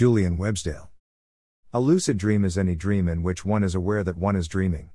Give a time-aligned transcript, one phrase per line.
[0.00, 0.88] Julian Websdale.
[1.74, 4.88] A lucid dream is any dream in which one is aware that one is dreaming.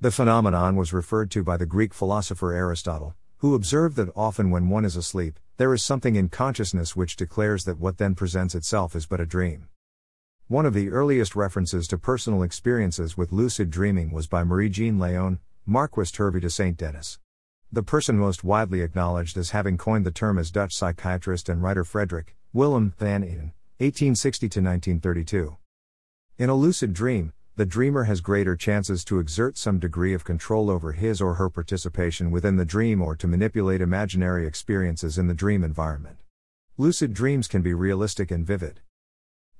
[0.00, 4.68] The phenomenon was referred to by the Greek philosopher Aristotle, who observed that often when
[4.68, 8.94] one is asleep, there is something in consciousness which declares that what then presents itself
[8.94, 9.70] is but a dream.
[10.46, 14.98] One of the earliest references to personal experiences with lucid dreaming was by Marie Jean
[14.98, 17.18] Léon, Marquise d'Hervey de Saint Denys.
[17.72, 21.82] The person most widely acknowledged as having coined the term is Dutch psychiatrist and writer
[21.82, 25.56] Frederik Willem van Eeden, 1860 1932.
[26.38, 30.70] In a lucid dream, the dreamer has greater chances to exert some degree of control
[30.70, 35.34] over his or her participation within the dream or to manipulate imaginary experiences in the
[35.34, 36.18] dream environment.
[36.78, 38.78] Lucid dreams can be realistic and vivid.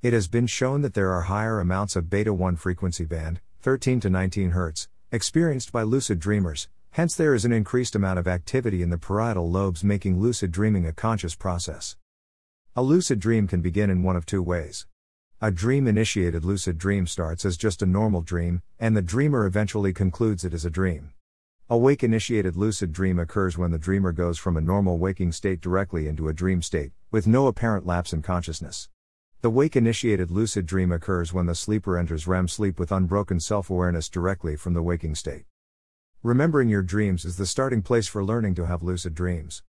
[0.01, 3.99] It has been shown that there are higher amounts of beta 1 frequency band, 13
[3.99, 8.81] to 19 Hz, experienced by lucid dreamers, hence, there is an increased amount of activity
[8.81, 11.97] in the parietal lobes, making lucid dreaming a conscious process.
[12.77, 14.89] A lucid dream can begin in one of two ways.
[15.41, 19.93] A dream initiated lucid dream starts as just a normal dream, and the dreamer eventually
[19.93, 21.13] concludes it as a dream.
[21.71, 25.61] A wake initiated lucid dream occurs when the dreamer goes from a normal waking state
[25.61, 28.89] directly into a dream state, with no apparent lapse in consciousness.
[29.41, 33.71] The wake initiated lucid dream occurs when the sleeper enters REM sleep with unbroken self
[33.71, 35.45] awareness directly from the waking state.
[36.25, 39.63] Remembering your dreams is the starting place for learning to have lucid dreams.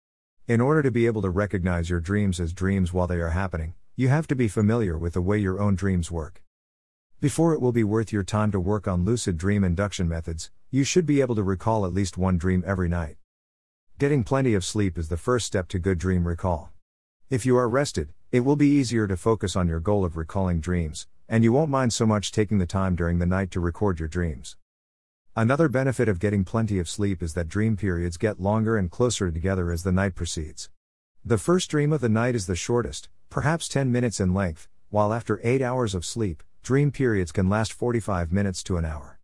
[0.48, 3.74] In order to be able to recognize your dreams as dreams while they are happening,
[3.96, 6.40] you have to be familiar with the way your own dreams work.
[7.20, 10.84] Before it will be worth your time to work on lucid dream induction methods, you
[10.84, 13.16] should be able to recall at least one dream every night.
[13.98, 16.70] Getting plenty of sleep is the first step to good dream recall.
[17.28, 20.60] If you are rested, it will be easier to focus on your goal of recalling
[20.60, 23.98] dreams, and you won't mind so much taking the time during the night to record
[23.98, 24.56] your dreams.
[25.38, 29.30] Another benefit of getting plenty of sleep is that dream periods get longer and closer
[29.30, 30.70] together as the night proceeds.
[31.22, 35.12] The first dream of the night is the shortest, perhaps 10 minutes in length, while
[35.12, 39.20] after 8 hours of sleep, dream periods can last 45 minutes to an hour.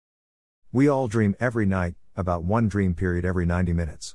[0.71, 4.15] We all dream every night, about one dream period every 90 minutes.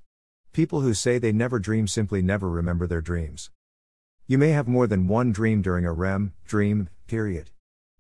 [0.53, 3.49] People who say they never dream simply never remember their dreams.
[4.27, 7.49] You may have more than one dream during a REM dream period.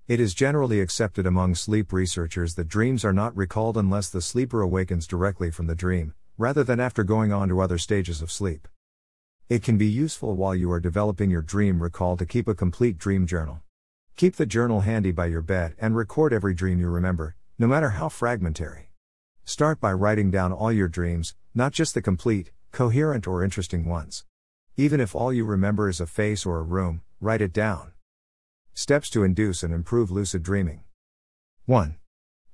[0.07, 4.61] It is generally accepted among sleep researchers that dreams are not recalled unless the sleeper
[4.61, 8.69] awakens directly from the dream, rather than after going on to other stages of sleep.
[9.49, 12.97] It can be useful while you are developing your dream recall to keep a complete
[12.97, 13.59] dream journal.
[14.15, 17.89] Keep the journal handy by your bed and record every dream you remember, no matter
[17.89, 18.91] how fragmentary.
[19.43, 24.23] Start by writing down all your dreams, not just the complete, coherent, or interesting ones.
[24.77, 27.91] Even if all you remember is a face or a room, write it down.
[28.79, 30.83] Steps to induce and improve lucid dreaming.
[31.65, 31.95] 1.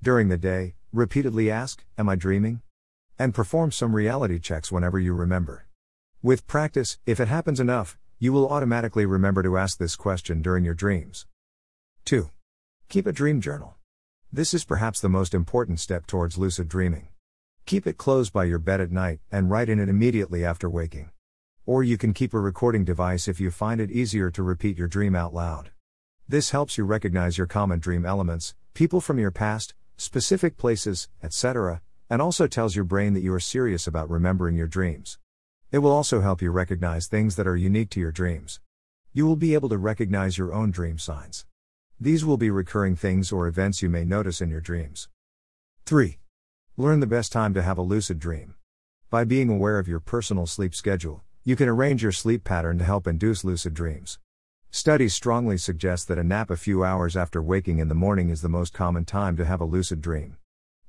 [0.02, 2.62] During the day, repeatedly ask, Am I dreaming?
[3.18, 5.66] And perform some reality checks whenever you remember.
[6.22, 10.64] With practice, if it happens enough, you will automatically remember to ask this question during
[10.64, 11.26] your dreams.
[12.06, 12.30] 2.
[12.88, 13.74] Keep a dream journal.
[14.32, 17.08] This is perhaps the most important step towards lucid dreaming.
[17.66, 21.10] Keep it closed by your bed at night and write in it immediately after waking.
[21.66, 24.88] Or you can keep a recording device if you find it easier to repeat your
[24.88, 25.70] dream out loud.
[26.26, 31.82] This helps you recognize your common dream elements, people from your past, specific places, etc.,
[32.08, 35.18] and also tells your brain that you are serious about remembering your dreams.
[35.70, 38.60] It will also help you recognize things that are unique to your dreams.
[39.12, 41.44] You will be able to recognize your own dream signs.
[42.00, 45.10] These will be recurring things or events you may notice in your dreams.
[45.84, 46.18] 3.
[46.78, 48.54] Learn the best time to have a lucid dream.
[49.10, 52.84] By being aware of your personal sleep schedule, you can arrange your sleep pattern to
[52.84, 54.18] help induce lucid dreams.
[54.74, 58.42] Studies strongly suggest that a nap a few hours after waking in the morning is
[58.42, 60.36] the most common time to have a lucid dream.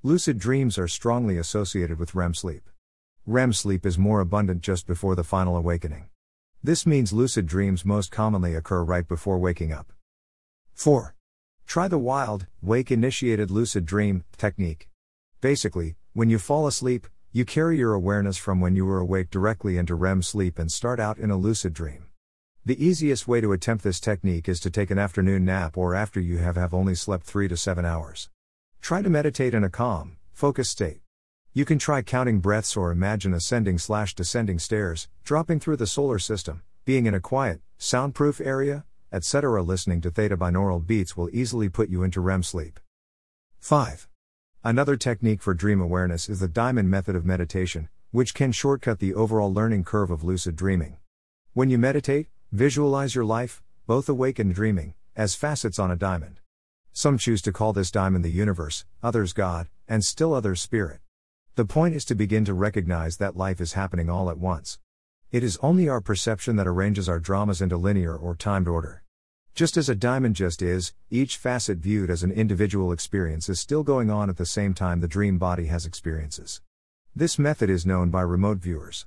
[0.02, 2.68] Lucid dreams are strongly associated with REM sleep.
[3.28, 6.10] REM sleep is more abundant just before the final awakening.
[6.64, 9.94] This means lucid dreams most commonly occur right before waking up.
[10.74, 11.14] 4.
[11.68, 14.90] Try the wild, wake initiated lucid dream technique.
[15.42, 19.78] Basically, when you fall asleep, you carry your awareness from when you were awake directly
[19.78, 22.05] into REM sleep and start out in a lucid dream.
[22.68, 26.20] The easiest way to attempt this technique is to take an afternoon nap or after
[26.20, 28.28] you have, have only slept 3 to 7 hours.
[28.82, 31.02] Try to meditate in a calm, focused state.
[31.54, 36.18] You can try counting breaths or imagine ascending slash descending stairs, dropping through the solar
[36.18, 39.62] system, being in a quiet, soundproof area, etc.
[39.62, 42.80] Listening to theta binaural beats will easily put you into REM sleep.
[43.60, 44.08] 5.
[44.64, 49.14] Another technique for dream awareness is the diamond method of meditation, which can shortcut the
[49.14, 50.98] overall learning curve of lucid dreaming.
[51.54, 56.40] When you meditate, visualize your life, both awake and dreaming, as facets on a diamond.
[56.94, 61.00] Some choose to call this diamond the universe, others God, and still others spirit.
[61.56, 64.80] The point is to begin to recognize that life is happening all at once.
[65.32, 69.04] It is only our perception that arranges our dramas into linear or timed order.
[69.54, 73.84] Just as a diamond just is, each facet viewed as an individual experience is still
[73.84, 76.62] going on at the same time the dream body has experiences.
[77.16, 79.06] This method is known by remote viewers.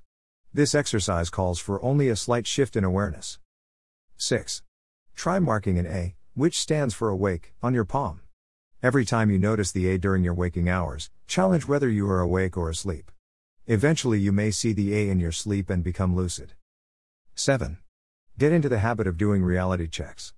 [0.55, 3.39] This exercise calls for only a slight shift in awareness.
[4.17, 4.63] 6.
[5.15, 8.23] Try marking an A, which stands for awake, on your palm.
[8.83, 12.57] Every time you notice the A during your waking hours, challenge whether you are awake
[12.57, 13.11] or asleep.
[13.67, 16.55] Eventually, you may see the A in your sleep and become lucid.
[17.35, 17.77] 7.
[18.39, 20.33] Get into the habit of doing reality checks.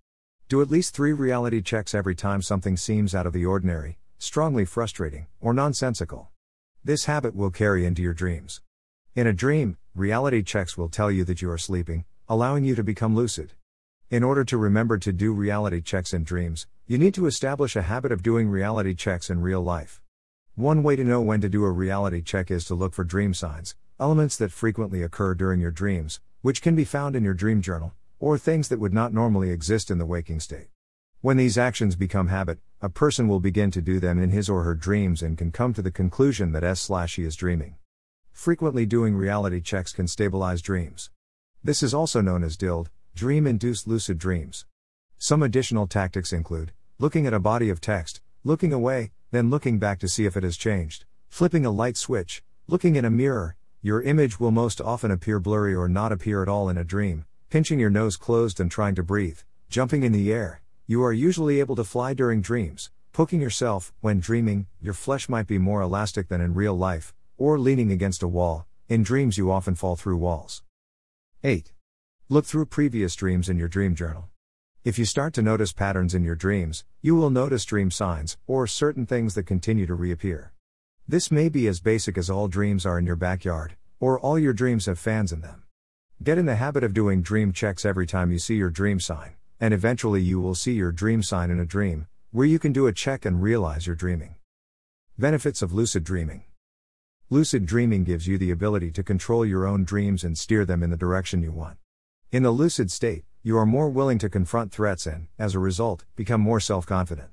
[0.48, 4.64] Do at least three reality checks every time something seems out of the ordinary, strongly
[4.64, 6.30] frustrating, or nonsensical.
[6.82, 8.60] This habit will carry into your dreams.
[9.14, 12.84] In a dream, reality checks will tell you that you are sleeping, allowing you to
[12.84, 13.54] become lucid.
[14.08, 17.82] In order to remember to do reality checks in dreams, you need to establish a
[17.82, 20.00] habit of doing reality checks in real life.
[20.54, 23.34] One way to know when to do a reality check is to look for dream
[23.34, 27.60] signs, elements that frequently occur during your dreams, which can be found in your dream
[27.60, 30.68] journal, or things that would not normally exist in the waking state.
[31.20, 34.62] When these actions become habit, a person will begin to do them in his or
[34.62, 37.74] her dreams and can come to the conclusion that s slash he is dreaming.
[38.40, 41.10] Frequently doing reality checks can stabilize dreams.
[41.62, 44.64] This is also known as DILD, dream induced lucid dreams.
[45.18, 49.98] Some additional tactics include looking at a body of text, looking away, then looking back
[49.98, 54.00] to see if it has changed, flipping a light switch, looking in a mirror, your
[54.00, 57.78] image will most often appear blurry or not appear at all in a dream, pinching
[57.78, 61.76] your nose closed and trying to breathe, jumping in the air, you are usually able
[61.76, 66.40] to fly during dreams, poking yourself, when dreaming, your flesh might be more elastic than
[66.40, 70.62] in real life, or leaning against a wall, in dreams you often fall through walls.
[71.42, 71.72] 8.
[72.28, 74.28] Look through previous dreams in your dream journal.
[74.84, 78.66] If you start to notice patterns in your dreams, you will notice dream signs, or
[78.66, 80.52] certain things that continue to reappear.
[81.08, 84.52] This may be as basic as all dreams are in your backyard, or all your
[84.52, 85.64] dreams have fans in them.
[86.22, 89.36] Get in the habit of doing dream checks every time you see your dream sign
[89.60, 92.86] and eventually you will see your dream sign in a dream, where you can do
[92.86, 94.36] a check and realize you're dreaming.
[95.18, 96.44] Benefits of lucid dreaming
[97.32, 100.90] Lucid dreaming gives you the ability to control your own dreams and steer them in
[100.90, 101.76] the direction you want.
[102.32, 106.04] In the lucid state, you are more willing to confront threats and, as a result,
[106.16, 107.28] become more self confident.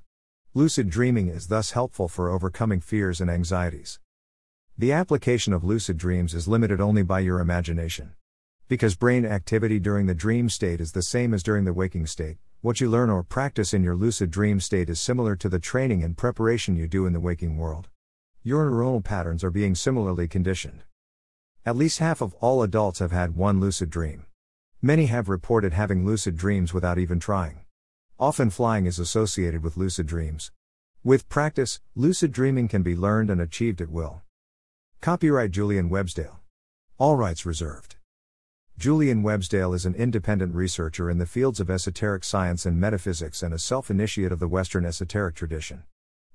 [0.53, 3.99] Lucid dreaming is thus helpful for overcoming fears and anxieties.
[4.77, 8.13] The application of lucid dreams is limited only by your imagination.
[8.67, 12.37] Because brain activity during the dream state is the same as during the waking state,
[12.61, 16.03] what you learn or practice in your lucid dream state is similar to the training
[16.03, 17.89] and preparation you do in the waking world.
[18.43, 20.83] Your neuronal patterns are being similarly conditioned.
[21.65, 24.25] At least half of all adults have had one lucid dream.
[24.81, 27.65] Many have reported having lucid dreams without even trying.
[28.19, 30.51] Often flying is associated with lucid dreams.
[31.03, 34.21] With practice, lucid dreaming can be learned and achieved at will.
[35.01, 36.37] Copyright Julian Websdale.
[36.97, 37.95] All rights reserved.
[38.77, 43.53] Julian Websdale is an independent researcher in the fields of esoteric science and metaphysics and
[43.53, 45.83] a self initiate of the Western esoteric tradition.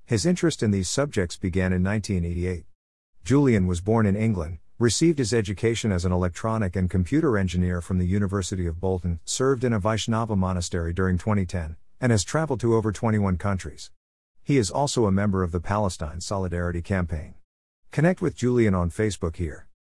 [0.05, 2.65] His interest in these subjects began in 1988.
[3.23, 7.99] Julian was born in England, received his education as an electronic and computer engineer from
[7.99, 12.75] the University of Bolton, served in a Vaishnava monastery during 2010, and has traveled to
[12.75, 13.91] over 21 countries.
[14.43, 17.35] He is also a member of the Palestine Solidarity Campaign.
[17.91, 19.67] Connect with Julian on Facebook here.